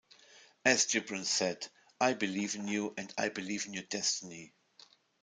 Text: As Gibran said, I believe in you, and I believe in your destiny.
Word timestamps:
As 0.65 0.87
Gibran 0.87 1.25
said, 1.25 1.67
I 1.99 2.15
believe 2.15 2.55
in 2.55 2.67
you, 2.67 2.95
and 2.97 3.13
I 3.19 3.29
believe 3.29 3.67
in 3.67 3.73
your 3.73 3.83
destiny. 3.83 4.51